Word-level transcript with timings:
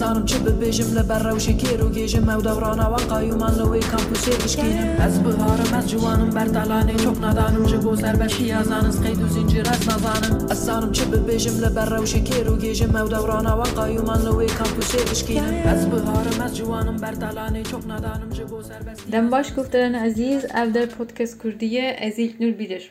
ئەسانم 0.00 0.24
چ 0.30 0.32
ببێژم 0.44 0.90
لە 0.96 1.02
بەرڕەوشی 1.10 1.54
کێر 1.60 1.80
و 1.84 1.88
گێژم 1.96 2.26
ئەو 2.30 2.40
دەڕانەوە 2.46 3.00
قایومان 3.10 3.54
لەوەی 3.60 3.84
کامپوسێ 3.92 4.34
گشکینم 4.42 4.88
ئەس 5.02 5.14
بهارم 5.24 5.70
ئەس 5.76 5.86
جوانم 5.92 6.30
بەردەلانێ 6.36 6.96
چۆک 7.02 7.18
نادانم 7.24 7.64
ژ 7.70 7.72
بۆ 7.84 7.92
سەربەشی 8.02 8.46
یازانم 8.54 8.94
قەید 9.02 9.20
و 9.24 9.28
زیینجیر 9.34 9.66
ئەس 9.72 9.82
نازانم 9.90 10.34
ئەسانم 10.50 10.90
چ 10.96 10.98
ببێژم 11.10 11.56
لە 11.62 11.70
بەرڕەوشی 11.76 12.22
کێر 12.28 12.46
و 12.52 12.56
گێژم 12.62 12.92
ئەو 12.98 13.06
دەڕانەوە 13.14 13.66
قایومان 13.78 14.20
لەوەی 14.26 14.50
کامپوسێ 14.58 15.00
گشکینم 15.10 15.54
ئەس 15.68 15.82
بهارم 15.90 16.38
ئەس 16.42 16.52
جوانم 16.58 16.96
بەردەلانێ 17.02 17.62
چۆک 17.70 17.84
نادانم 17.90 18.30
ژ 18.36 18.38
بۆ 18.50 18.58
سەربەشی 18.68 19.06
Dem 19.12 19.26
baş 19.32 19.48
guftaran 19.56 19.94
aziz 20.06 20.44
ev 20.60 20.74
der 20.74 20.88
podcast 20.96 21.34
Kurdiye 21.42 21.86
ez 22.06 22.18
İlknur 22.18 22.58
bilir. 22.58 22.84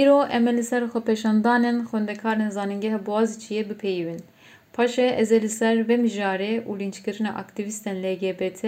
İro 0.00 0.18
em 0.36 0.46
li 0.56 0.64
ser 0.64 0.82
xwepeşandanên 0.92 1.78
xwendekarên 1.88 2.50
zanîngeha 2.56 3.06
Boğaziçi'ye 3.06 3.70
bipeyivin. 3.70 4.20
Paşê 4.77 5.07
ez 5.21 5.31
ê 5.31 5.41
li 5.41 5.49
ser 5.49 5.75
vê 5.87 5.97
mijarê 6.05 6.53
û 6.69 6.71
lînçkirina 6.79 7.31
aktivîstên 7.41 7.95
LGBT 8.03 8.61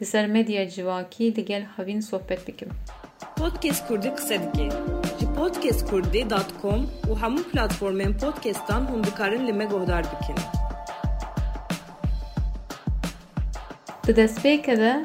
li 0.00 0.06
ser 0.12 0.26
medya 0.26 0.70
civakî 0.70 1.36
li 1.36 1.44
gel 1.44 1.64
havîn 1.76 2.00
sohbet 2.00 2.48
bikim. 2.48 2.68
Podcast 3.36 3.88
Kurdî 3.88 4.10
qise 4.16 4.36
dike. 4.42 4.68
Ji 5.20 5.26
podcastkurdî.com 5.36 6.80
û 7.10 7.12
hemû 7.22 7.42
platformên 7.50 8.12
podcastan 8.22 8.82
hûn 8.90 9.04
dikarin 9.04 9.46
li 9.46 9.52
me 9.52 9.64
guhdar 9.64 10.04
bikin. 10.12 10.38
Di 14.06 14.12
destpêkê 14.12 14.76
de 14.76 15.04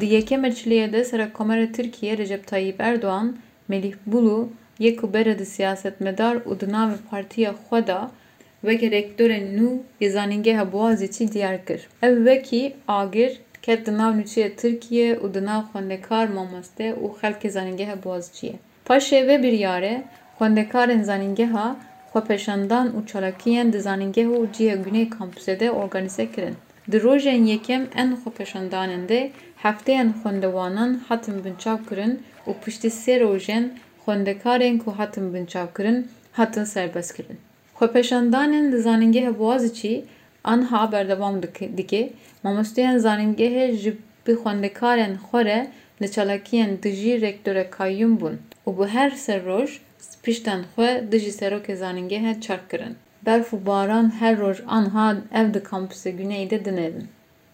di 0.00 0.06
yekeme 0.06 0.48
çiliyê 0.48 0.92
de 0.92 1.04
Serokkomera 1.04 1.72
Tirkiye 1.72 2.18
Recep 2.18 2.46
Tayyip 2.46 2.80
Erdoğan 2.80 3.36
Melih 3.68 3.94
Bulu 4.06 4.48
yê 4.80 4.96
ku 4.96 5.12
bere 5.12 5.38
di 5.38 5.46
siyasetmedar 5.46 6.36
û 6.36 6.60
di 6.60 6.64
navê 6.64 6.96
partiya 7.10 7.52
xwe 7.52 7.86
da 7.86 8.10
wekî 8.66 8.88
rektörê 8.96 9.40
nû 9.56 9.68
yê 10.00 10.08
zanîngeha 10.10 10.72
Boğaziçî 10.72 11.32
diyar 11.32 11.66
kir. 11.66 11.80
Ev 12.02 12.16
wekî 12.16 12.74
agir 12.88 13.40
ket 13.62 13.86
di 13.86 13.98
nav 13.98 14.12
nûçeya 14.18 14.50
Tirkiye 14.56 15.10
û 15.24 15.34
di 15.34 15.44
nav 15.46 15.62
xwendekar 15.70 16.26
mamoste 16.36 16.88
û 17.02 17.04
xelkê 17.20 17.48
zanîngeha 17.56 17.96
Boğaziçi'ye. 18.04 18.54
Paşê 18.86 19.20
vê 19.28 19.36
biryarê 19.44 19.96
xwendekarên 20.38 21.02
zanîngeha 21.10 21.76
xwepeşandan 22.12 22.86
û 22.96 22.98
çalakiyên 23.10 23.72
di 23.72 23.80
zanîngeha 23.88 24.32
û 24.40 24.52
cihê 24.54 24.76
Güney 24.84 25.08
Kampüsê 25.16 25.60
de 25.60 25.70
organize 25.70 26.32
kirin. 26.32 26.56
Di 26.92 26.96
rojên 26.96 27.88
en 27.94 28.16
xwepeşandanên 28.16 29.08
de 29.08 29.30
hefteyên 29.62 30.08
xwendewanan 30.20 31.00
hatin 31.08 31.44
binçav 31.44 31.78
kirin 31.88 32.22
û 32.46 32.50
piştî 32.64 32.88
sê 32.88 33.14
rojên 33.20 33.64
ku 34.78 34.90
hatin 34.98 35.34
binçav 35.34 35.66
kirin 35.76 36.08
hatin 36.32 36.64
serbest 36.64 37.16
kirin. 37.16 37.38
Xwepeşandanên 37.78 38.72
li 38.72 38.78
zanîngeha 38.86 39.38
Boğaziçî 39.38 40.04
anha 40.44 40.92
berdewam 40.92 41.42
dike 41.78 42.12
mamosteyên 42.44 42.96
zanîngehê 43.06 43.66
ji 43.82 43.92
bi 44.26 44.32
xwendekarên 44.42 45.14
xwe 45.26 45.44
re 45.44 45.60
li 46.02 46.08
çalakiyên 46.14 46.82
dijî 46.82 47.20
rektore 47.20 47.70
kayyum 47.70 48.14
bûn 48.20 48.36
û 48.66 48.78
bi 48.78 48.86
her 48.94 49.10
ser 49.10 49.44
roj 49.44 49.70
piştên 50.24 50.60
xwe 50.70 50.90
dijî 51.12 51.32
serokê 51.40 51.74
zanîngehê 51.82 52.40
çark 52.40 52.70
kirin. 52.70 52.94
Berf 53.26 53.48
û 53.52 53.66
baran 53.66 54.06
her 54.20 54.38
roj 54.38 54.58
anha 54.66 55.16
ev 55.40 55.54
di 55.54 55.58
kampüsê 55.58 56.10
Güneyê 56.18 56.50
de 56.50 56.58
dinêrin. 56.66 57.06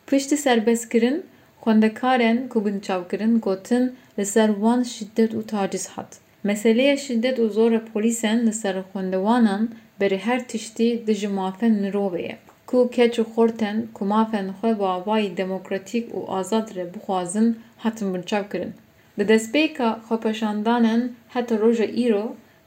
Piştî 0.06 0.36
serbestkirin, 0.36 1.18
xwendekarên 1.62 2.48
ku 2.48 2.64
binçavkirin 2.64 3.40
gotin 3.40 3.84
li 4.18 4.26
ser 4.26 4.48
wan 4.48 4.82
şiddet 4.82 5.32
û 5.38 5.46
taciz 5.46 5.88
hat. 5.88 6.10
Meseleya 6.44 6.96
şiddet 6.96 7.38
û 7.38 7.44
zorê 7.56 7.80
polîsên 7.90 8.46
li 8.46 8.52
ser 8.52 8.76
xwendewanan 8.88 9.68
berî 10.00 10.18
her 10.18 10.48
tiştî 10.48 11.06
di 11.06 11.14
ji 11.14 11.26
mafên 11.26 11.74
mirovê 11.82 12.22
ye. 12.22 12.36
Ku 12.66 12.90
keç 12.96 13.14
û 13.22 13.24
xort 13.34 13.58
tên 13.58 13.76
ku 13.96 14.04
mafên 14.04 14.46
xwe 14.58 14.78
bi 14.78 14.86
avayî 14.96 15.36
demokratîk 15.36 16.04
û 16.16 16.18
azad 16.38 16.68
re 16.76 16.84
bixwazin 16.94 17.48
hatin 17.82 18.14
binçavkirin. 18.14 18.72
Di 19.18 19.24
destpêka 19.32 19.88
xwepeşandanên 20.06 21.02
heta 21.28 21.58
roja 21.58 21.84
îro, 21.84 22.26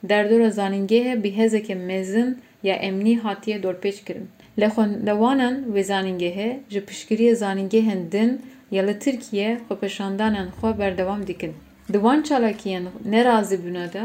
derdora 0.10 0.50
zanîngehê 0.60 1.24
bi 1.24 1.30
hezekê 1.40 1.76
mezin 1.76 2.30
ya 2.64 2.76
emnî 2.76 3.18
hatiye 3.18 3.58
dorpêç 3.64 3.98
kirin. 4.06 4.28
Li 4.60 4.66
xwendewanan 4.66 5.56
wê 5.74 5.84
zanîngehê 5.92 6.50
ji 6.70 6.80
piştgiriyê 6.80 7.34
zanîngehên 7.44 8.12
din 8.12 8.42
ya 8.72 8.84
li 8.88 9.00
Tirkiye 9.00 9.60
xwepeşandanên 9.70 10.48
xwe 10.58 10.80
berdewam 10.80 11.28
dikin. 11.28 11.54
Di 11.94 11.98
wan 12.04 12.22
çalakiyên 12.22 12.84
nerazî 13.06 13.58
bûne 13.64 13.94
de 13.94 14.04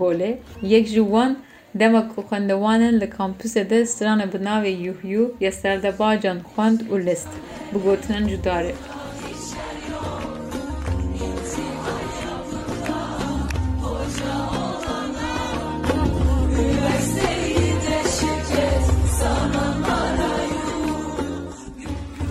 holê, 0.00 0.38
yek 0.62 0.86
ji 0.88 1.00
wan 1.00 1.36
dema 1.74 2.08
ku 2.08 2.22
xwendewanên 2.22 3.00
li 3.00 3.08
kampüsê 3.10 3.70
de 3.70 3.86
strana 3.86 4.26
bi 4.32 4.38
navê 4.38 4.72
Yuhyu 4.86 5.34
ya 5.40 5.52
serdebacan 5.52 6.38
xwend 6.54 6.80
û 6.92 6.94
list 7.06 7.28
bi 7.72 7.78
gotinên 7.78 8.24
cudarê. 8.28 8.74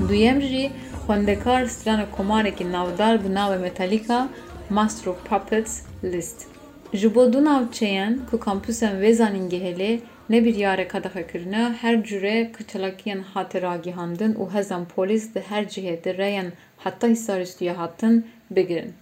Duyem 0.09 0.41
jî 0.41 0.71
xwendekar 1.11 1.65
strana 1.65 2.05
komarekî 2.17 2.71
navdar 2.71 3.23
bi 3.23 3.27
navê 3.27 3.59
Metallica 3.59 4.29
Master 4.69 5.11
of 5.11 5.25
Puppets 5.29 5.81
List. 6.03 6.47
Ji 6.93 7.15
bo 7.15 7.33
du 7.33 7.45
navçeyên 7.45 8.13
ku 8.29 8.39
kampüsên 8.39 8.93
vê 9.01 9.11
zanîngehê 9.21 9.99
ne 10.29 10.45
bir 10.45 10.55
yare 10.55 10.87
qedexekirine 10.87 11.75
her 11.81 12.03
cure 12.03 12.51
kıçalakiyên 12.55 13.21
hate 13.33 13.61
ragihandin 13.61 14.33
û 14.33 14.53
hezan 14.53 14.85
polîs 14.95 15.35
di 15.35 15.41
her 15.49 15.63
cihê 15.63 16.03
di 16.03 16.09
reyên 16.09 16.49
heta 16.77 17.07
hîsarîstûya 17.07 17.77
hatin 17.77 18.25
bigirin. 18.51 18.93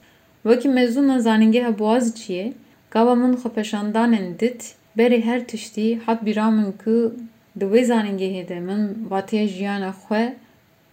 Wekî 0.44 0.70
mezûna 0.70 1.20
zanîngeha 1.20 1.80
Boğaziçi'ye 1.80 2.54
gava 2.92 3.16
min 3.16 3.34
xwepeşandanên 3.34 4.40
dit 4.40 4.76
berê 4.98 5.22
her 5.22 5.48
tiştî 5.48 6.00
hat 6.06 6.26
bîra 6.26 6.52
min 6.52 6.72
ku 6.72 7.16
di 7.60 7.66
wê 7.66 7.82
zanîngehê 7.92 8.48
de 8.48 8.60
min 8.60 9.08
vatiya 9.10 9.48
jiyana 9.48 9.90
xwe 9.90 10.36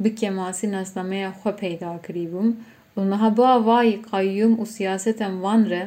بکێماسی 0.02 0.66
ناسنامەیە 0.74 1.30
خۆ 1.38 1.50
پەیداکری 1.60 2.26
بووم 2.32 2.50
ئەمەها 2.96 3.30
بۆ 3.38 3.48
وای 3.68 3.90
قایوم 4.10 4.52
و 4.60 4.64
سیاستم 4.74 5.34
وانرە 5.44 5.84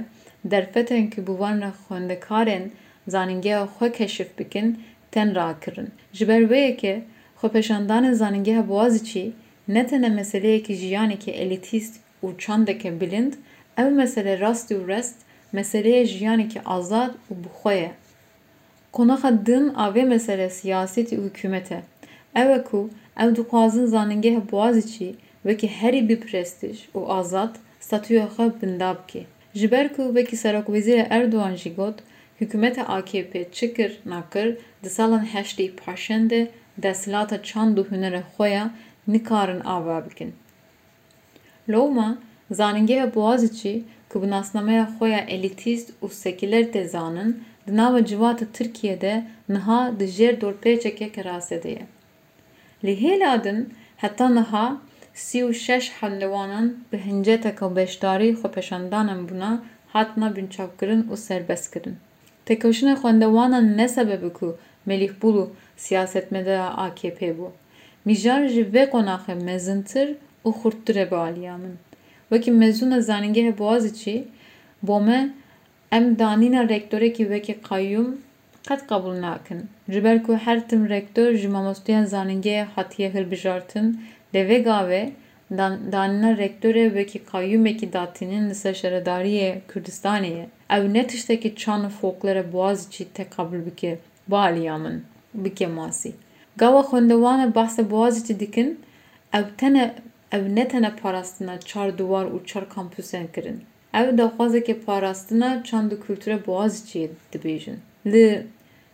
دەرفەتن 0.52 1.04
کە 1.14 1.20
بوانە 1.28 1.72
خوێندەکارێن 1.82 2.66
زانینگەیە 3.14 3.62
خۆ 3.76 3.88
کەشف 3.98 4.30
بکن 4.38 4.68
تەن 5.14 5.30
راکردن 5.40 5.90
ji 6.18 6.24
ber 6.30 6.44
wêyekê 6.52 6.96
xwepêşandanên 7.40 8.16
zanîngeha 8.22 8.64
boğazî 8.70 9.26
ne 9.76 9.88
tene 9.88 10.10
meseleyekî 10.10 10.76
jiyanekî 10.76 11.32
elîtîst 11.32 11.94
û 12.24 12.28
çandeke 12.38 13.02
bilind 13.02 13.34
ew 13.78 13.90
mesele 13.90 14.40
rastî 14.40 14.74
û 14.80 14.88
rest 14.88 15.18
meseleye 15.58 16.06
jiyanekî 16.06 16.60
azad 16.66 17.12
û 17.32 17.34
bixwe 17.44 17.74
ye 17.82 17.92
konaxa 18.96 19.46
din 19.46 19.66
avê 19.86 20.04
mesele 20.14 20.50
siyasî 20.50 21.02
û 21.02 21.22
hikûmet 21.30 21.70
e 21.78 21.80
E 22.36 22.64
ku 22.64 22.90
ew 23.18 23.36
dixwazin 23.36 23.86
zanîngeha 23.86 24.42
Boğaziçî 24.52 25.10
wekî 25.48 25.68
herî 25.68 26.02
bi 26.10 26.16
prestij 26.20 26.78
û 26.98 27.00
azad 27.20 27.54
statûya 27.86 28.26
xwe 28.34 28.46
binda 28.62 28.92
bike. 29.00 29.24
Ji 29.54 29.72
ber 29.72 29.88
ku 29.96 30.04
wekî 30.16 30.38
Serokwezîrê 30.44 31.06
Erdogan 31.10 31.56
jî 31.56 31.76
got, 31.76 31.98
hikûmeta 32.40 32.84
AKP 32.98 33.34
çi 33.52 33.68
kir 33.76 33.92
nakir 34.06 34.58
di 34.84 34.90
salan 34.90 35.26
heştê 35.34 35.66
paşên 35.82 36.30
de 36.30 36.42
desthilata 36.84 37.44
çand 37.44 37.78
û 37.78 37.84
hunera 37.90 38.22
xwe 38.34 38.50
ya 38.50 38.66
nikarin 39.08 39.60
ava 39.60 40.06
bikin. 40.06 40.34
Loma, 41.70 42.18
zanîngeha 42.52 43.16
Boğaziçî 43.16 43.84
ku 44.10 44.22
bi 44.22 44.30
nasnameya 44.30 44.86
xwe 44.94 45.10
ya 45.10 45.22
elîtîst 45.36 45.88
û 46.04 46.10
seküler 46.10 46.66
tê 46.74 46.84
zanin, 46.88 47.44
di 47.68 47.78
nava 47.78 48.06
civata 48.06 48.46
Tirkiyeyê 48.56 49.22
niha 49.50 50.00
di 50.00 50.06
jêr 50.06 50.34
dorpêçekek 50.42 51.26
rastede 51.26 51.70
ye. 51.70 51.86
Li 52.84 52.94
hêla 53.04 53.44
din 53.44 53.74
heta 53.98 54.30
niha 54.30 54.78
sî 55.14 55.40
û 55.48 55.54
şeş 55.54 55.92
hellewanan 56.00 56.68
bi 56.92 56.98
hinceteka 57.08 57.76
beşdarî 57.76 58.30
xwepeşandanên 58.40 59.22
bûna 59.30 59.52
hatina 59.94 60.36
binçavkirin 60.36 61.02
û 61.12 61.18
serbestkirin. 61.18 61.96
Tekoşina 62.46 62.94
xwendewanan 62.94 63.78
ne 63.78 63.88
sebebi 63.88 64.34
ku 64.34 64.58
Melih 64.86 65.12
Bulu 65.22 65.52
siyasetmedara 65.78 66.68
AKP 66.86 67.20
bû. 67.38 67.48
Mijar 68.06 68.48
ji 68.48 68.64
vê 68.74 68.84
qonaxê 68.94 69.44
mezintir 69.44 70.08
û 70.46 70.50
xurttir 70.60 70.96
e 70.96 71.12
bi 71.12 71.16
aliya 71.16 71.58
min. 71.58 71.76
Wekî 72.30 72.52
mezûna 72.52 73.00
zanîngeha 73.02 73.58
Boğaziçî, 73.58 74.28
bo 74.84 75.00
me 75.00 75.30
em 75.92 76.20
danîna 76.20 76.70
rektorekî 76.70 77.24
wekî 77.24 77.56
qayyum 77.70 78.18
qet. 78.68 78.82
Ji 79.90 80.24
ku 80.26 80.36
her 80.36 80.68
tim 80.68 80.90
rektör 80.90 81.34
ji 81.34 81.48
mamosteyan 81.48 82.06
zanîngehê 82.06 82.64
hatiye 82.64 83.14
hilbijartin, 83.14 84.02
di 84.34 84.38
vê 84.38 84.64
gavê 84.64 85.10
danîna 85.92 86.38
rektore 86.38 86.86
wekî 86.86 87.20
kayyûmekî 87.26 87.94
datînin 87.94 88.50
li 88.50 88.56
ser 88.56 88.74
şaredariyê 88.74 89.60
Kurdistanê 89.74 90.32
ye. 90.38 90.50
Ew 90.70 90.94
ne 90.94 91.08
tiştekî 91.08 91.56
çan 91.56 91.90
foklere 91.90 92.54
Boğaziçî 92.54 93.14
tekabül 93.14 93.66
bike, 93.66 94.00
bi 94.28 94.36
aliya 94.36 94.80
bike 95.34 95.68
masî. 95.68 96.12
Gava 96.58 96.80
xwendewana 96.80 97.56
behsa 97.56 97.92
Boğaziçî 97.92 98.40
dikin, 98.40 98.80
ew 99.34 99.46
tene 99.58 99.96
ev 100.32 100.56
ne 100.56 100.68
tene 100.68 100.96
parastina 100.96 101.60
çar 101.60 101.98
duvar 101.98 102.26
û 102.26 102.46
çar 102.46 102.64
kampûsên 102.76 103.26
kirin. 103.36 103.62
Ew 103.94 104.18
daxwazekê 104.18 104.74
parastina 104.74 105.64
çand 105.64 105.92
û 105.92 106.00
kultura 106.00 106.36
Boğaziçiyê 106.36 107.10
dibêjin. 107.34 107.76
Li 108.06 108.48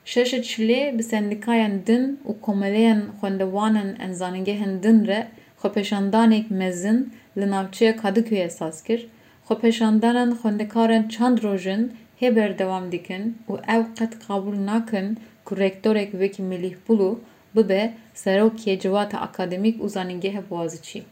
bi 0.06 1.04
sendikayan 1.04 1.86
din 1.88 2.20
û 2.30 2.42
komeleyan 2.42 3.02
xwendewanan 3.20 3.90
enzanîngehên 4.06 4.84
din 4.84 5.06
re 5.08 5.28
xwepeşandanek 5.62 6.52
mezin 6.52 7.14
li 7.38 7.52
navçeya 7.52 7.92
Kadıköyê 7.96 8.50
saz 8.50 8.84
kir. 8.84 9.08
Xwepeşandanan 9.48 10.32
xwendekarên 10.32 11.08
çand 11.08 11.38
rojin 11.44 11.94
hê 12.22 12.36
berdewam 12.36 12.92
dikin 12.92 13.38
û 13.50 13.54
ew 13.76 13.84
qet 13.98 14.14
qabûl 14.28 14.66
nakin 14.66 15.18
ku 15.46 15.58
rektorek 15.58 16.12
wekî 16.12 16.42
milîh 16.42 16.76
bûlû 16.88 17.18
bibe 17.56 17.94
serokê 18.16 18.80
civata 18.80 19.18
akademîk 19.28 19.76
û 19.84 19.86
zanîngeha 19.90 20.42
Boğaziçî. 20.50 21.04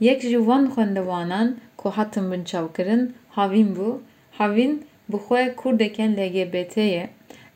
Yek 0.00 0.22
ji 0.22 0.46
van 0.46 0.64
xwendewanan 0.66 1.56
ku 1.76 1.90
hatin 1.90 2.32
binçavkirin 2.32 3.14
havîn 3.30 3.74
bû, 3.76 3.98
havîn 4.38 4.72
bi 5.08 5.16
xwe 5.16 5.54
Kurdekên 5.56 6.12
LGBT 6.16 6.76
ye. 6.76 7.08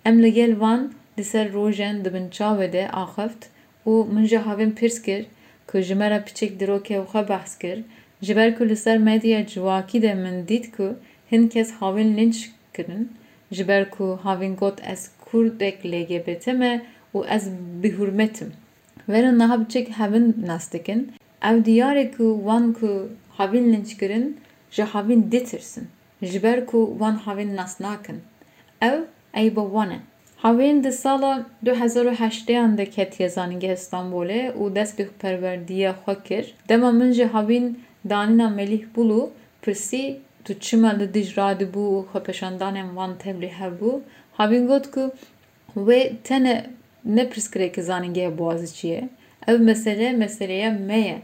ام 0.06 0.19
لگل 0.19 0.55
وان 0.55 0.91
دسر 1.19 1.45
روژن 1.45 2.03
دبن 2.03 2.29
چاوه 2.31 2.67
ده 2.67 2.89
آخفت 2.89 3.50
و 3.87 3.91
منجه 3.91 4.41
هاوین 4.41 4.71
پرس 4.73 5.03
کر 5.03 5.25
که 5.73 5.83
جمرا 5.83 6.19
پچک 6.19 6.59
دروکه 6.59 7.00
و 7.00 7.05
خواه 7.05 7.25
بحث 7.25 7.59
کر 7.59 7.79
جبر 8.21 8.50
که 8.50 8.65
لسر 8.65 8.99
مدیا 8.99 9.43
جواکی 9.43 10.00
ده 10.00 10.15
من 10.15 10.41
دید 10.43 10.77
که 10.77 10.97
هن 11.33 11.49
کس 11.49 11.73
هاوین 11.73 12.17
لنچ 12.17 12.37
کرن 12.75 13.06
جبر 13.50 13.85
که 13.85 14.05
هاوین 14.05 14.55
گوت 14.55 14.79
از 14.85 15.09
کردک 15.27 15.87
لگه 15.87 16.19
بتمه 16.27 16.83
و 17.15 17.19
از 17.19 17.51
بهرمتم 17.83 18.51
ورن 19.09 19.35
نها 19.35 19.56
بچک 19.56 19.89
هاوین 19.99 20.35
نستکن 20.51 21.01
او 21.43 21.59
دیاره 21.61 22.05
که 22.15 22.25
وان 22.25 22.77
که 22.81 22.91
هاوین 23.39 23.65
لنچ 23.73 23.94
کرن 24.01 24.25
جا 24.71 24.85
هاوین 24.85 25.21
دیترسن 25.21 25.87
جبر 26.23 26.61
که 26.61 26.79
وان 27.01 27.17
هاوین 27.17 27.51
نسناکن 27.61 28.21
او 28.83 28.99
ایبوانه 29.38 29.99
هاوین 30.43 30.81
ده 30.81 30.90
سال 30.90 31.44
2018 31.64 32.58
انده 32.58 32.87
که 32.87 33.05
تیزانگی 33.05 33.69
استانبوله 33.69 34.52
او 34.56 34.70
دست 34.70 34.96
به 34.96 35.05
پروردیه 35.20 35.93
خواه 35.93 36.23
کرد 36.23 36.46
دما 36.69 36.90
منجه 36.90 37.26
هاوین 37.26 37.76
دانینا 38.08 38.49
ملیح 38.49 38.87
بولو 38.94 39.29
پرسی 39.62 40.17
تو 40.44 40.55
چی 40.55 40.76
مالده 40.76 41.06
دیج 41.06 41.38
رادی 41.38 41.64
بو 41.64 41.85
و 41.99 42.02
خوپشاندان 42.12 42.76
وان 42.96 43.19
تبلیه 43.19 43.70
بو 43.81 44.00
هاوین 44.38 44.67
گود 44.67 44.87
که 44.94 45.02
وی 45.87 46.19
تنه 46.25 46.64
نپرس 47.05 47.50
کره 47.50 47.69
که 47.69 47.82
زانگی 47.82 48.29
بازی 48.29 48.69
چیه 48.76 49.08
او 49.49 49.58
مسئله 49.58 50.12
مسئله 50.12 50.70
میه 50.70 51.17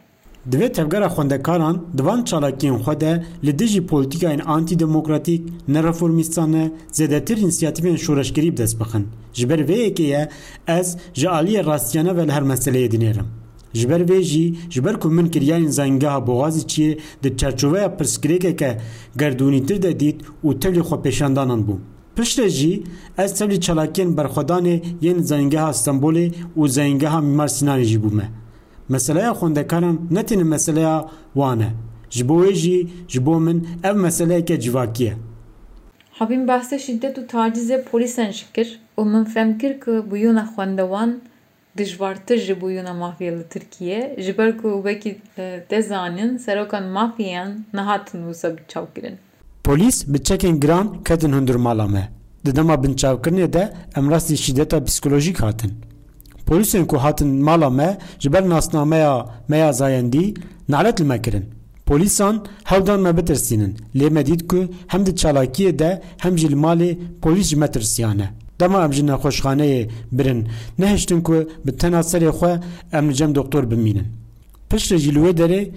Divê 0.52 0.72
tevgera 0.72 1.06
xwendekaran 1.06 1.76
di 1.98 2.04
van 2.04 2.24
çalakiyên 2.24 2.78
xwe 2.84 3.00
de 3.00 3.24
li 3.44 3.58
dijî 3.58 3.86
polîtîkayên 3.86 4.42
antîdemokratîk, 4.42 5.42
nereformîstan 5.68 6.52
e 6.52 6.72
zêdetir 6.92 7.38
înisiyatîvên 7.44 7.96
şoreşgerî 7.98 8.52
bi 8.52 8.56
dest 8.56 8.80
bixin. 8.80 9.06
Ji 9.32 9.48
ber 9.48 9.58
vê 9.58 9.78
yekê 9.86 10.02
ye 10.02 10.28
ez 10.66 10.96
ji 11.14 11.26
aliyê 11.26 11.66
rastiyane 11.66 12.16
ve 12.16 12.26
li 12.26 12.32
her 12.32 12.42
meseleyê 12.42 12.88
dinêrim. 12.94 13.28
Ji 13.74 13.90
ber 13.90 14.00
vê 14.00 14.22
jî 14.22 14.54
ji 14.70 14.84
ber 14.84 15.00
ku 15.00 15.08
min 15.10 15.26
kiryayên 15.26 15.68
zangeha 15.68 16.18
Boğaziçiyê 16.18 16.98
di 17.22 17.36
çerçoveya 17.36 17.88
pirsgirêkeke 17.98 18.78
gerdûnîtir 19.16 19.82
de 19.82 20.00
dît 20.00 20.18
û 20.44 20.60
tevlî 20.60 20.80
xwepêşandanan 20.80 21.60
bû. 21.66 21.76
Piştre 22.16 22.48
jî 22.48 22.82
ez 23.18 23.38
tevlî 23.38 23.60
çalakiyên 23.60 24.16
berxwedanê 24.16 24.82
yên 25.00 25.18
zangeha 25.22 25.70
Stenbolê 25.70 26.32
û 26.56 26.68
zangeha 26.68 27.20
Mîmar 27.20 27.48
Sinanê 27.48 27.84
jî 27.84 28.02
bûme. 28.04 28.43
Meseleya 28.88 29.32
xwendekaran 29.32 30.00
ne 30.10 30.20
têne 30.20 30.44
meseleya 30.44 31.08
wan 31.34 31.60
e. 31.60 31.70
Ji 32.10 32.28
bo 32.28 32.44
wê 32.44 32.52
jî 32.52 32.88
ji 33.08 33.26
bo 33.26 33.40
min 33.40 33.68
ev 33.84 33.96
meseleyeke 33.96 34.60
civakî 34.60 35.04
ye. 35.04 35.14
Havîn 36.12 36.48
behsa 36.48 36.78
şiddet 36.78 37.18
û 37.18 37.26
tacizê 37.26 37.84
polîsen 37.84 38.30
jî 38.30 38.44
kir 38.54 38.80
û 38.98 39.04
min 39.12 39.24
fehm 39.24 39.58
kir 39.58 39.80
ku 39.80 39.90
bûyûna 39.90 40.44
xwendewan 40.52 41.20
dijwartir 41.78 42.38
ji 42.38 42.52
bûyûna 42.52 42.92
mafya 42.92 43.32
li 43.38 43.44
Tirkiye 43.48 44.16
ji 44.18 44.38
ber 44.38 44.58
ku 44.58 44.68
wekî 44.74 45.18
te 45.68 45.82
zanin 45.82 46.36
serokan 46.36 46.84
mafyayan 46.84 47.64
nehatin 47.74 48.18
wisa 48.26 48.56
çavkirin. 48.68 49.16
Polîs 49.64 50.14
bi 50.14 50.18
çekên 50.18 50.60
giran 50.60 51.02
ketin 51.04 51.32
hundir 51.32 51.54
mala 51.54 51.86
me. 51.86 52.08
Di 52.46 52.56
dema 52.56 52.74
binçavkirinê 52.74 53.52
de 53.52 53.72
em 53.96 54.10
rastî 54.10 54.36
şîdeta 54.36 54.84
psikolojîk 54.84 55.42
hatin. 55.42 55.72
Polîsên 56.46 56.86
ku 56.86 56.96
hatin 56.98 57.28
mala 57.28 57.70
me 57.70 57.98
ji 58.18 58.32
ber 58.32 58.48
nasnameya 58.48 59.26
me 59.48 59.56
ya 59.58 59.72
zayendî 59.72 60.34
nalet 60.68 61.00
li 61.00 61.04
me 61.04 61.22
kirin. 61.22 61.44
Polîsan 61.86 62.44
hewdan 62.64 63.00
me 63.00 63.16
bitirsînin 63.16 63.76
lê 63.94 64.10
me 64.10 64.26
dît 64.26 64.48
ku 64.48 64.58
hem 64.86 65.06
di 65.06 65.10
çalakiyê 65.10 65.78
de 65.78 66.02
hem 66.18 66.38
jî 66.38 66.48
li 66.52 66.54
malê 66.54 66.98
polîs 67.22 67.42
ji 67.42 67.56
me 67.56 67.70
tirsiyane. 67.70 68.30
Dema 68.60 68.84
em 68.84 68.92
ji 68.92 69.02
nexweşxaneyê 69.06 69.88
birin 70.12 70.48
nehiştin 70.78 71.20
ku 71.20 71.50
bi 71.66 71.76
tena 71.76 72.00
serê 72.00 72.30
xwe 72.30 72.60
em 72.92 73.10
li 73.10 73.14
cem 73.14 73.34
doktor 73.34 73.70
bimînin. 73.70 74.06
Piştre 74.70 74.98
jî 74.98 75.14
li 75.14 75.18
wê 75.18 75.32
derê 75.40 75.70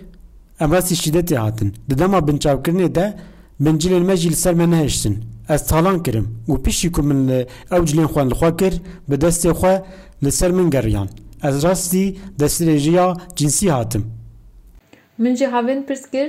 em 0.59 0.71
rastî 0.71 0.95
şîdetê 0.95 1.35
hatin. 1.35 1.73
Di 1.89 1.99
dema 1.99 2.17
binçavkirinê 2.17 2.95
de 2.95 3.13
bincilên 3.61 4.03
me 4.03 4.17
jî 4.17 4.29
li 4.29 4.35
ser 4.35 4.53
me 4.53 4.71
nehiştin. 4.71 5.23
Ez 5.49 5.67
talan 5.67 6.03
kirim 6.03 6.27
û 6.47 6.63
piştî 6.63 6.91
ku 6.91 7.03
min 7.03 7.27
li 7.27 7.47
ew 7.71 7.85
cilên 7.87 8.07
xwe 8.13 8.29
li 8.29 8.33
xwe 8.39 8.57
kir 8.57 8.73
bi 9.09 9.15
destê 9.15 9.51
xwe 9.51 9.83
li 10.23 10.31
ser 10.31 10.51
min 10.51 10.69
geriyan. 10.69 11.09
Ez 11.43 11.63
rastî 11.63 12.15
destdirêjiya 12.39 13.17
cinsî 13.35 13.71
hatim. 13.71 14.03
Min 15.17 15.35
jî 15.35 15.45
havên 15.45 15.85
pirs 15.85 16.05
kir 16.11 16.27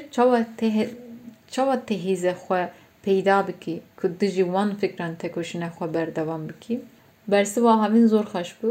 çawa 1.51 1.87
te 1.87 1.95
hêzê 1.97 2.35
xwe 2.43 2.71
peyda 3.03 3.47
bikî 3.49 3.81
ku 4.01 4.09
tu 4.19 4.27
jî 4.27 4.45
wan 4.45 4.77
fikran 4.81 5.15
tekoşîna 5.15 5.67
xwe 5.67 5.95
berdewam 5.95 6.49
bikî. 6.49 6.81
Bersiva 7.29 7.73
havên 7.83 8.07
zor 8.07 8.25
xweş 8.25 8.51
bû, 8.63 8.71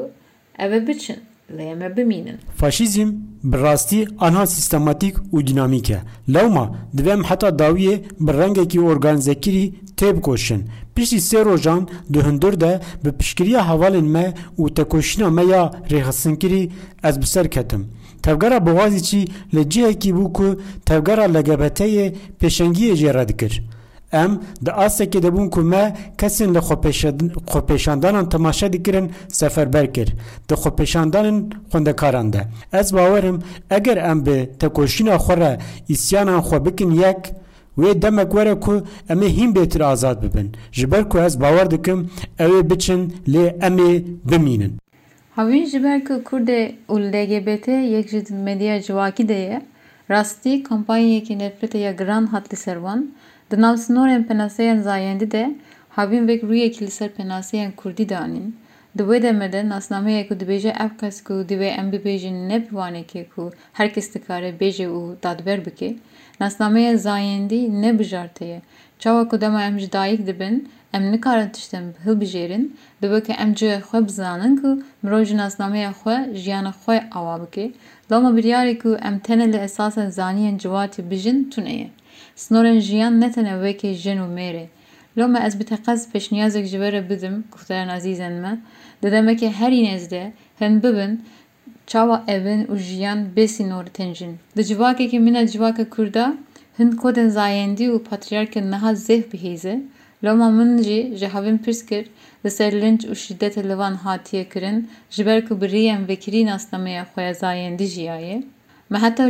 ev 0.59 0.71
e 0.71 0.87
biçin. 0.87 1.19
لێمە 1.57 1.89
بمینن 1.97 2.37
فاشیزم 2.59 3.09
بڕاستی 3.51 4.01
ئەها 4.23 4.43
سیستەماتیک 4.55 5.15
و 5.33 5.37
دینامیکە 5.47 5.99
لەوما 6.33 6.65
دەبێم 6.97 7.21
حتا 7.29 7.49
داویە 7.61 7.95
بە 8.25 8.31
ڕەنگێکی 8.39 8.83
ئۆرگانزەکیری 8.85 9.65
tê 9.97 10.17
bikoşin. 10.17 10.61
Piştî 10.95 11.19
sê 11.29 11.45
rojan 11.45 11.87
di 12.13 12.19
hundir 12.19 12.61
de 12.61 12.81
bi 13.05 13.11
piştgiriya 13.11 13.61
hevalên 13.61 14.07
me 14.15 14.33
û 14.59 14.73
tekoşîna 14.73 15.29
me 15.29 15.43
ya 15.43 15.71
rêxisinkirî 15.89 16.69
ez 17.03 17.21
bi 17.21 17.27
ser 17.27 17.51
ketim. 17.51 17.87
Tevgera 18.23 18.65
Boğaziçî 18.65 19.25
li 19.55 19.69
cihekî 19.69 20.11
bû 20.11 20.33
ku 20.33 20.61
tevgera 20.85 21.25
LGBT'yê 21.25 22.15
pêşengiyê 22.41 22.93
jê 23.01 23.13
redikir. 23.13 23.63
Em 24.11 24.41
di 24.65 24.69
asekê 24.69 25.23
de 25.23 25.33
bûn 25.35 25.49
ku 25.49 25.61
me 25.61 25.97
kesên 26.17 26.53
li 26.55 26.59
xwepêşandanan 27.51 28.29
temaşe 28.29 28.73
dikirin 28.73 29.11
seferber 29.27 29.93
kir 29.93 30.07
di 30.49 30.53
xwepêşandanên 30.53 31.37
xwendekaran 31.71 32.33
de. 32.33 32.41
Ez 32.73 32.93
bawerim 32.93 33.39
eger 33.71 33.97
em 33.97 34.25
bi 34.25 34.49
tekoşîna 34.59 35.15
xwe 35.15 35.37
re 35.37 35.59
îsyanan 35.89 36.41
xwe 36.41 36.65
bikin 36.65 36.91
yek 36.91 37.33
wê 37.77 38.01
demek 38.01 38.31
were 38.31 38.59
ku 38.59 38.73
em 39.09 39.21
ê 39.21 39.29
hîn 39.37 39.79
azad 39.81 40.23
bibin. 40.23 40.51
Ji 40.71 40.91
ber 40.91 41.09
ku 41.09 41.19
ez 41.19 41.41
bawer 41.41 41.71
dikim 41.71 42.09
ew 42.39 42.51
ê 42.59 42.69
biçin 42.69 43.13
lê 43.27 43.55
em 43.67 43.77
ê 43.77 44.03
bimînin. 44.31 44.73
Havîn 45.35 45.65
ji 45.65 45.83
ber 45.83 46.05
ku 46.05 46.13
Kurdê 46.13 46.71
û 46.89 46.93
LGBT 46.99 47.67
yek 47.67 48.09
ji 48.09 48.33
medya 48.33 48.81
civakî 48.81 49.27
de 49.27 49.33
ye, 49.33 49.61
rastî 50.09 50.63
kampanyayekî 50.63 51.33
nefretê 51.33 51.77
ya 51.77 51.91
giran 51.91 52.25
hat 52.25 52.53
li 52.53 52.57
ser 52.57 52.75
wan, 52.75 53.11
di 53.51 53.61
nav 53.61 53.77
de 55.31 55.55
havîn 55.89 56.27
vek 56.27 56.43
rûyekî 56.43 56.81
li 56.85 56.91
ser 56.91 57.09
penaseyên 57.09 57.71
Kurdî 57.71 58.09
danîn. 58.09 58.55
Di 58.97 59.03
wê 59.03 59.17
demê 59.21 59.51
de 59.51 59.69
nasnameyek 59.69 60.29
ku 60.29 60.35
dibêje 60.35 60.71
ev 60.85 60.91
kes 60.99 61.23
ku 61.23 61.33
divê 61.33 61.69
em 61.79 61.91
bibêjin 61.91 62.49
ne 62.49 62.57
bivanekê 62.57 63.29
ku 63.35 63.51
her 63.73 63.93
kes 63.93 64.13
dikare 64.13 64.53
bêje 64.61 64.87
û 64.87 65.15
dadber 65.23 65.65
bike, 65.65 65.95
nasnameya 66.39 66.97
zayendî 66.97 67.81
ne 67.81 67.99
bijarte 67.99 68.45
ye. 68.45 68.61
Çawa 68.99 69.27
ku 69.27 69.41
dema 69.41 69.63
em 69.63 69.79
ji 69.79 69.91
dayîk 69.91 70.27
dibin, 70.27 70.69
em 70.93 71.11
nikarin 71.11 71.49
tiştên 71.49 71.83
hilbijêrin, 72.05 72.71
dibe 73.01 73.23
ku 73.23 73.31
em 73.31 73.53
cihê 73.53 73.79
xwe 73.81 74.07
bizanin 74.07 74.55
ku 74.57 74.83
mirov 75.03 75.23
ji 75.25 75.37
nasnameya 75.37 75.93
jiyana 76.33 76.73
xwe 76.81 77.03
awa 77.11 77.41
bike. 77.41 77.71
Lama 78.11 78.29
biryarê 78.29 78.79
ku 78.79 78.95
em 78.95 79.19
tene 79.19 79.53
li 79.53 79.57
esasên 79.57 80.09
zaniyên 80.09 80.57
ciwatî 80.57 81.11
bijin 81.11 81.49
tune 81.49 81.73
ye. 81.75 81.89
Snorên 82.35 82.79
jiyan 82.79 83.21
ne 83.21 83.31
tene 83.31 83.53
wekî 83.63 83.93
jin 83.93 84.17
û 84.17 84.27
mêrê. 84.35 84.65
Loma 85.17 85.39
ez 85.39 85.59
bi 85.59 85.63
teqez 85.63 86.11
pêşniyazek 86.13 86.65
ji 86.65 86.77
we 86.81 86.91
re 86.91 87.09
bidim 87.09 87.43
guhdaran 87.51 87.89
azîzên 87.89 88.33
me. 88.41 88.59
Di 89.03 89.07
demekê 89.07 89.49
herî 89.51 89.79
nêzde 89.85 90.31
hin 90.59 90.83
bibin 90.83 91.23
çawa 91.87 92.23
evin 92.27 92.61
û 92.65 92.77
jiyan 92.77 93.19
bê 93.35 93.47
sînorî 93.55 93.89
tên 93.97 94.13
jin. 94.13 94.33
Di 94.57 94.63
civakekî 94.65 95.19
min 95.19 95.35
e 95.35 95.47
civaka 95.47 95.89
Kurda 95.89 96.25
hin 96.77 96.91
kodên 96.91 97.29
zayendî 97.37 97.85
û 97.95 97.97
patriarkên 98.09 98.65
niha 98.71 98.91
zêh 98.93 99.23
bihêze, 99.31 99.75
Loma 100.23 100.49
min 100.49 100.83
jî 100.83 101.17
ji 101.19 101.27
havîn 101.27 101.57
pirs 101.57 101.85
kir 101.85 102.05
li 102.45 102.51
ser 102.51 102.81
linç 102.81 103.01
û 103.11 103.13
şîddetê 103.23 103.69
li 103.69 103.77
van 103.77 103.95
hatiye 104.03 104.49
kirin 104.49 104.89
ji 105.09 105.25
ber 105.25 105.39
ku 105.47 105.61
bi 105.61 105.65
rêyên 105.65 106.07
vekirî 106.07 106.45
nasnameya 106.45 107.03
xwe 107.09 107.21
ya 107.23 107.33
zayendî 107.33 107.87
jiyaye. 107.95 108.43
Me 108.89 108.97
heta 109.03 109.23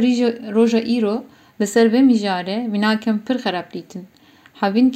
roja 0.56 0.82
îro 0.96 1.16
li 1.62 1.68
ser 1.68 1.88
vê 1.94 2.02
mijare 2.02 2.58
mînakem 2.74 3.20
pir 3.20 3.38
xerab 3.44 3.74
dîtin. 3.74 4.04
Havîn 4.62 4.90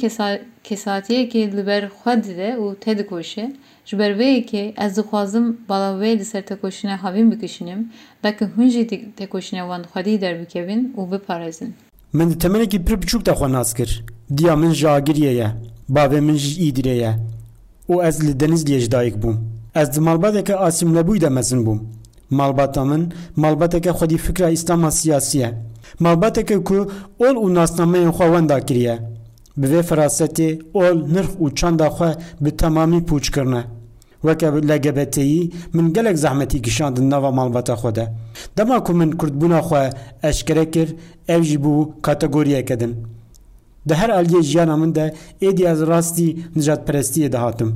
kesatiyekê 0.64 1.56
li 1.56 1.66
ber 1.66 1.82
xwe 1.98 2.24
dide 2.24 2.50
û 2.62 2.64
tê 2.82 2.98
dikoşe, 2.98 3.52
ji 3.84 3.98
ber 3.98 4.12
vê 4.18 4.28
yekê 4.38 4.64
ez 4.84 4.96
dixwazim 4.96 5.46
bala 5.68 5.90
wê 6.00 6.18
li 6.18 6.24
ser 6.24 6.42
tekoşîna 6.46 7.02
havîn 7.02 7.30
bikişînim, 7.30 7.80
veke 8.24 8.44
hûn 8.44 8.68
jî 8.68 8.82
tekoşîna 9.16 9.62
wan 9.70 9.82
xwedî 9.82 10.20
derbikevin 10.20 10.94
û 10.98 11.00
biparêzin. 11.12 11.70
Min 12.12 12.30
di 12.30 12.38
temenekî 12.38 12.84
pir 12.84 12.94
biçûk 13.02 13.26
de 13.26 13.30
xwe 13.30 13.52
nas 13.52 13.74
kir. 13.74 14.04
Diya 14.36 14.56
min 14.56 14.72
ji 14.72 14.86
agiriyê 14.86 15.32
ye. 15.40 15.48
Bavê 15.90 16.20
min 16.20 16.36
ji 16.36 16.50
Îdirê 16.68 16.96
ye. 17.04 17.12
û 17.88 18.06
ez 18.08 18.16
li 18.26 18.32
Denizliyê 18.40 18.78
ji 18.78 18.90
dayîk 18.92 19.14
bûm. 19.22 19.36
Ez 19.74 19.94
di 19.94 20.00
malbateke 20.00 20.54
Asîmlebûyî 20.54 21.20
de 21.20 21.28
mezin 21.28 21.66
bûm. 21.66 21.78
Malbata 22.30 22.84
min 22.84 23.12
malbateke 23.36 23.90
xwedî 23.90 24.18
fikra 24.18 24.48
îslama 24.50 24.90
siyasî 24.90 25.38
ye. 25.38 25.50
Ku 26.64 26.74
ol 27.18 27.36
û 27.44 27.54
nasnameyên 27.54 28.10
xwe 28.16 28.26
wenda 28.26 28.60
kiriye. 28.66 29.11
Bi 29.56 29.66
vê 29.66 29.82
firasetê 29.82 30.48
ol 30.74 30.96
nirx 31.14 31.32
û 31.42 31.54
çanda 31.54 31.86
xwe 31.96 32.10
bi 32.40 32.50
temamî 32.56 33.00
pûç 33.08 33.26
kirine. 33.34 33.64
Weke 34.22 34.46
LGBTî 34.46 35.50
min 35.72 35.92
gelek 35.92 36.18
zehmetî 36.18 36.62
kişandin 36.62 37.10
nava 37.10 37.30
malbata 37.30 37.74
xwe 37.74 37.94
de. 37.94 38.12
Dema 38.56 38.84
ku 38.84 38.92
min 38.94 39.10
Kurdbûna 39.10 39.60
xwe 39.60 39.90
eşkere 40.22 40.70
kir, 40.70 40.96
ev 41.28 41.42
jî 41.42 41.58
bû 41.64 42.00
kategoriyeke 42.02 42.80
din. 42.80 42.96
Di 43.88 43.94
her 43.94 44.08
aliyê 44.08 44.42
jiyana 44.42 44.76
min 44.76 44.94
de 44.94 45.14
êdî 45.42 45.64
ez 45.72 45.80
rastî 45.86 46.36
nijadperestiyê 46.56 47.32
de 47.32 47.36
hatim. 47.36 47.74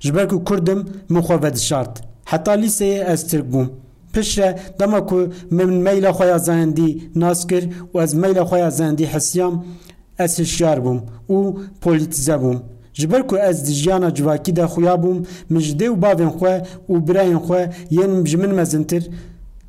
Ji 0.00 0.14
ber 0.14 0.28
ku 0.28 0.44
Kurdim 0.44 0.86
min 1.08 1.20
xwe 1.20 1.42
vedişart. 1.42 2.02
Heta 2.24 2.54
lîseyê 2.54 3.04
ez 3.12 3.26
Tirk 3.28 3.52
bûm. 3.52 3.68
Pişre 4.12 4.58
dema 4.80 5.06
ku 5.06 5.32
min 5.50 5.68
meyla 5.68 6.10
xwe 6.10 6.26
ya 6.26 6.38
zayendî 6.38 7.10
nas 7.14 7.46
kir 7.46 7.64
û 7.94 8.02
ez 8.02 8.14
meyla 8.14 8.42
xwe 8.42 8.58
ya 8.58 8.70
zayendî 8.70 9.06
hesiyam 9.06 9.64
ez 10.18 10.38
hişyar 10.38 10.78
bûm 10.84 10.98
û 11.28 11.56
polîtize 11.80 12.36
bûm. 12.42 12.58
Ji 12.94 13.12
ber 13.12 13.26
ku 13.26 13.36
ez 13.38 13.66
di 13.66 13.72
jiyana 13.72 14.14
civakî 14.14 14.56
de 14.56 14.64
xuya 14.72 14.94
bûm 15.02 15.18
min 15.50 15.60
ji 15.60 15.72
dê 15.78 15.86
û 15.94 16.02
bavên 16.02 16.30
xwe 16.38 16.54
û 16.88 16.94
birayên 17.06 17.40
xwe 17.46 17.72
yên 17.90 18.24
ji 18.24 18.36
min 18.36 18.54
mezintir 18.54 19.10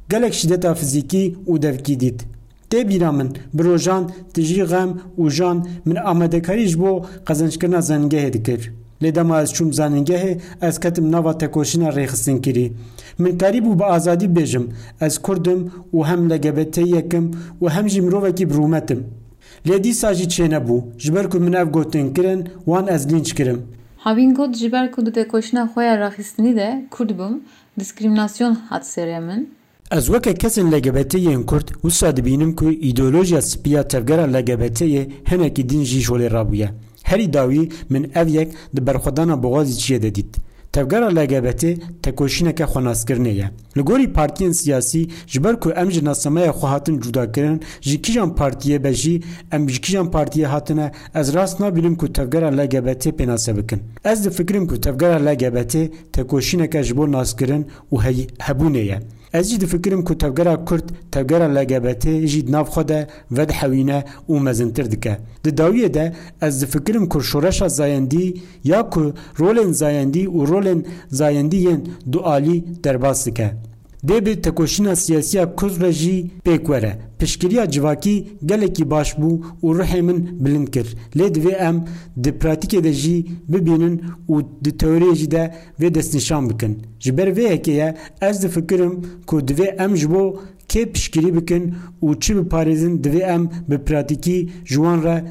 gelek 0.10 0.34
şiddeta 0.34 0.74
fizîkî 0.74 1.36
û 1.48 1.62
devkî 1.62 2.00
dît. 2.00 2.20
Tê 2.70 2.90
bîra 2.90 3.12
min 3.12 3.30
bi 3.54 3.64
rojan 3.64 4.12
ti 4.34 4.42
jî 4.42 4.66
xem 4.68 4.90
û 5.22 5.32
jan 5.38 5.68
min 5.86 5.96
amadekarî 5.96 6.66
ji 6.68 6.80
bo 6.80 7.06
qezenkirina 7.28 7.80
zanîngehê 7.90 8.34
dikir. 8.34 8.62
Lê 9.02 9.16
dema 9.16 9.42
ez 9.42 9.50
çûm 9.56 9.70
zanîngehê 9.80 10.40
ez 10.62 10.80
ketim 10.80 11.12
nava 11.12 11.38
tekoşîna 11.38 11.90
rêxistinkerî. 11.90 12.72
Min 13.20 13.38
karî 13.38 13.60
bû 13.66 13.80
bi 13.80 13.84
azadî 13.84 14.26
bêjim 14.26 14.66
ez 15.02 15.18
Kurdim 15.18 15.72
û 15.94 16.06
hem 16.10 16.30
LGBTİyekim 16.32 17.26
û 17.62 17.70
hem 17.70 17.90
jî 17.90 18.02
mirovekî 18.02 18.50
bi 18.50 18.54
لێ 19.68 19.78
دیسا 19.86 20.10
ژی 20.18 20.28
چێ 20.34 20.46
نەبوو 20.54 20.86
ژبەر 21.04 21.26
و 21.36 21.40
مناف 21.46 21.68
گوتنکردن 21.76 22.40
وان 22.70 22.86
ئەز 22.92 23.04
لینچ 23.10 23.30
کردم 23.38 23.60
هاوین 24.06 24.32
گوت 24.38 24.54
ژبەر 24.62 24.86
و 24.98 25.12
دەکۆشنا 25.18 25.64
خۆیان 25.72 25.98
ڕاخستنی 26.04 26.54
دە 26.60 26.70
کورد 26.94 27.12
بم 27.20 27.34
دیسکریمناسیۆن 27.80 28.54
هات 28.70 28.84
سێرێ 28.94 29.20
من 29.28 29.42
Ez 29.98 30.10
weke 30.10 30.34
kesin 30.34 30.72
legebeteyên 30.72 31.44
Kurd 31.44 31.68
wisa 31.84 32.18
dibînim 32.18 32.56
ku 32.56 32.66
îdolojiya 32.90 33.42
spiya 33.42 33.88
tevgera 33.88 34.26
legebeteyê 34.36 35.04
hinekî 35.30 35.70
din 35.70 35.84
jî 35.84 36.00
jolê 36.08 36.28
rabûye. 36.38 36.70
Herî 37.04 37.34
dawî 37.34 37.70
min 37.90 38.12
ev 38.16 38.28
yek 38.28 38.50
di 38.76 38.88
berxwedana 38.88 39.44
boğazî 39.44 39.76
çiyê 39.82 40.02
de 40.02 40.16
dît. 40.16 40.32
تفګر 40.76 41.04
لګبته 41.18 41.72
تکوشینکه 42.04 42.66
خناسکرنیه 42.72 43.48
لګوري 43.78 44.08
پارتیین 44.18 44.54
سیاسي 44.60 45.02
جبر 45.34 45.54
کو 45.62 45.70
ام 45.82 45.90
جناسمه 45.96 46.52
خو 46.58 46.66
هاتن 46.74 46.96
جدا 47.04 47.26
کرن 47.36 47.58
جکیجان 47.90 48.30
پارتیه 48.40 48.78
بجی 48.86 49.16
ام 49.56 49.66
جکیجان 49.74 50.08
پارتیه 50.16 50.48
هاتنه 50.54 50.92
از 51.20 51.36
راست 51.36 51.62
نه 51.62 51.72
بیلم 51.76 51.96
کو 51.96 52.08
تفګر 52.08 52.44
لګبته 52.60 53.10
پناسه 53.20 53.54
بکن 53.58 53.80
از 54.12 54.18
د 54.28 54.38
فکرم 54.38 54.66
کو 54.70 54.76
تفګر 54.86 55.12
لګبته 55.28 55.82
تکوشینکه 56.14 56.82
جبو 56.88 57.06
ناسکرن 57.16 57.64
او 57.90 58.02
هبونه 58.42 59.00
ji 59.34 59.42
bo 59.42 59.42
naskirin 59.42 59.42
û 59.42 59.42
hebûnê 59.42 59.42
ye. 59.42 59.42
Ez 59.42 59.52
jî 59.52 59.62
difikirim 59.62 60.04
ku 60.04 60.18
tevgera 60.18 60.66
Kurd 60.66 60.90
tevgera 61.12 61.56
LGBT 61.56 62.28
jî 62.28 62.52
nav 62.52 62.66
xwe 62.66 62.88
de 62.88 63.08
vedhewîne 63.32 64.04
û 64.30 64.40
mezintir 64.40 64.92
dike. 64.92 65.18
Di 65.44 65.50
dawiyê 65.50 65.94
de 65.94 66.14
ez 66.42 66.62
difikirim 66.62 67.10
ku 67.10 67.22
şoreşa 67.22 67.70
zayendî 67.70 68.34
ya 68.64 68.90
ku 68.90 69.14
rolên 69.40 69.72
zayendî 69.72 70.28
û 70.28 70.48
rolên 70.48 70.86
zayendiyên 71.12 71.88
dualî 72.12 72.84
derbas 72.84 73.26
dike. 73.26 73.54
Dê 74.08 74.26
bi 74.26 74.42
tekoşîna 74.42 74.96
siyasiya 74.96 75.56
Kurd 75.56 75.82
re 75.82 75.92
jî 75.92 76.32
pêk 76.46 76.58
were. 76.58 76.98
Piştgiriya 77.20 77.70
civakî 77.70 78.28
gelekî 78.46 78.92
baş 78.92 79.10
bû 79.14 79.42
û 79.64 79.68
rihê 79.80 80.02
min 80.02 80.46
bilind 80.46 80.68
kir. 80.68 80.88
Lê 81.16 81.28
divê 81.36 81.54
em 81.56 81.86
di 82.24 82.30
pratikê 82.30 82.84
de 82.84 82.94
jî 82.94 83.26
bibînin 83.48 84.02
û 84.30 84.46
di 84.64 84.70
teoriyê 84.70 85.16
jî 85.16 85.32
de 85.32 85.54
vê 85.82 85.96
destnîşan 85.96 86.50
bikin. 86.50 86.82
Ji 87.00 87.18
ber 87.18 87.28
vê 87.28 87.46
yekê 87.54 87.96
ez 88.22 88.44
difikirim 88.44 89.02
ku 89.28 89.38
divê 89.38 89.84
em 89.84 89.96
ji 89.96 90.12
bo 90.12 90.42
kê 90.70 90.92
piştgirî 90.92 91.36
bikin 91.36 91.74
û 92.02 92.20
çi 92.20 92.34
biparêzin 92.34 93.02
divê 93.04 93.24
em 93.36 93.50
bi 93.70 93.78
pratikî 93.78 94.50
ji 94.66 94.76
wan 94.76 95.04
re 95.04 95.26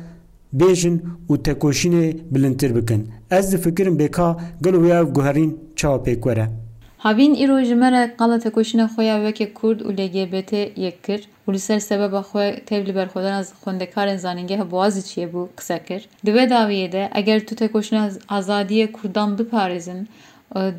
bêjin 0.55 1.01
û 1.29 1.43
tekoşînê 1.43 2.17
bilindtir 2.31 2.75
bikin. 2.77 3.09
Ez 3.31 3.53
difikirim 3.53 3.99
bêka 3.99 4.37
gel 4.63 4.75
wê 4.75 5.01
ev 5.01 5.07
guherîn 5.15 5.59
çawa 5.77 5.97
pêk 5.97 6.15
were. 6.15 6.62
هاوین 7.05 7.35
ایرو 7.35 7.63
جمره 7.63 8.07
قالت 8.19 8.45
کشن 8.55 8.87
خویا 8.87 9.17
وک 9.25 9.41
کرد 9.63 9.87
و 9.87 9.91
لگبت 9.93 10.53
یک 10.53 11.03
کرد 11.07 11.25
و 11.47 11.53
لسر 11.53 11.79
سبب 11.79 12.21
خو 12.21 12.51
تبلی 12.67 12.93
بر 12.93 13.07
خودن 13.07 13.33
از 13.33 13.53
خوندکار 13.55 14.17
زانینگه 14.17 14.65
بوازی 14.65 15.03
چیه 15.03 15.27
بو 15.27 15.49
قصه 15.59 15.79
کرد 15.89 16.05
دوی 16.25 16.47
داویه 16.47 16.89
ده 16.89 17.09
اگر 17.13 17.39
تو 17.39 17.55
تکشن 17.55 17.97
از 17.97 18.21
آزادی 18.29 18.87
کردان 18.87 19.37
بپارزن 19.37 20.07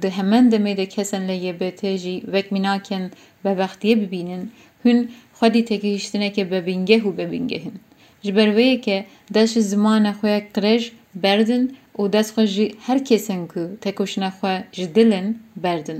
ده 0.01 0.09
همان 0.09 0.49
دمیده 0.49 0.85
ده 0.85 0.91
کسن 0.95 1.21
لگبت 1.31 1.85
جی 1.85 2.23
وک 2.33 2.53
میناکن 2.53 3.11
به 3.43 3.51
وقتیه 3.55 3.95
ببینن 3.95 4.43
هن 4.85 5.07
خودی 5.33 5.63
تکیشتنه 5.63 6.29
که 6.29 6.43
ببینگه 6.45 6.97
و 7.03 7.11
ببینگهن 7.11 7.75
جبرویه 8.21 8.77
که 8.77 9.05
داشت 9.33 9.59
زمان 9.59 10.11
خویا 10.11 10.41
قرش 10.53 10.91
بردن 11.15 11.67
û 11.99 12.03
dest 12.13 12.31
xwe 12.35 12.45
jî 12.55 12.65
her 12.85 12.99
kesên 13.07 13.41
ku 13.51 13.63
tekoşîna 13.81 14.29
xwe 14.37 14.53
ji 14.77 14.95
dilin 14.95 15.27
berdin. 15.63 15.99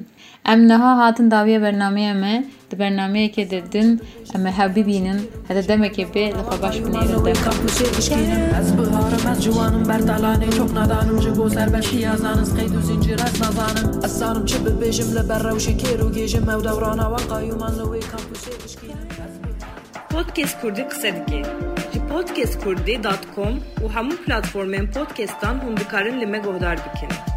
Em 0.52 0.60
niha 0.70 0.92
hatin 0.98 1.32
dawiya 1.32 1.62
bernameya 1.62 2.14
me 2.14 2.46
di 2.72 2.76
bernameyekê 2.82 3.50
de 3.52 3.60
din 3.72 4.02
em 4.36 4.46
hev 4.46 4.76
bibînin 4.76 5.20
hede 5.48 5.60
demekê 5.70 6.06
bê 6.14 6.26
li 6.36 6.42
xwe 6.48 6.62
baş 6.62 6.76
binêrin 6.84 7.22
Ez 8.60 8.70
biharim 8.78 9.28
ez 9.32 9.44
ciwanim 9.44 9.84
berdalanê 9.92 10.50
çok 10.58 10.74
nadanım 10.74 11.22
ji 11.22 11.38
bo 11.38 11.50
serbeşiya 11.50 12.18
zanin 12.18 12.46
qeyd 12.58 12.74
û 12.80 12.82
zincir 12.90 13.20
ez 13.28 13.36
nazanim 13.42 13.88
Ez 14.06 14.14
zanim 14.20 14.46
çi 14.46 14.58
bibêjim 14.66 15.10
li 15.16 15.30
ber 15.30 15.42
rewşê 15.48 15.74
kêr 15.82 16.00
û 16.06 16.08
gêjim 16.18 16.46
ew 16.54 16.60
dewrana 16.64 17.06
wan 17.14 17.26
qayûman 17.32 17.74
li 17.80 17.86
wê 17.92 18.02
Podcast 20.14 20.62
Kurdî 20.62 20.88
qise 20.90 21.16
dike. 21.16 21.44
Ji 22.14 22.20
podcastkurdî.com 22.20 23.54
û 23.84 23.86
hemû 23.96 24.16
platformên 24.26 24.86
podcastan 24.96 25.56
hûn 25.64 25.78
dikarin 25.78 26.22
li 26.22 26.26
me 26.26 26.40
guhdar 26.46 26.78
bikin. 26.86 27.33